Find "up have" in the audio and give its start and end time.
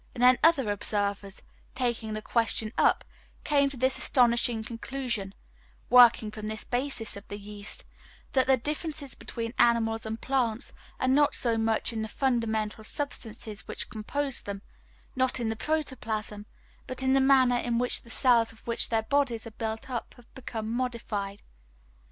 19.87-20.33